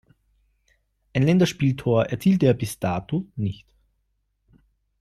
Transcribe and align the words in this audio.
Ein 1.15 1.21
Länderspieltor 1.21 2.05
erzielte 2.05 2.47
er 2.47 2.55
bis 2.55 2.79
dato 2.79 3.27
nicht. 3.35 3.67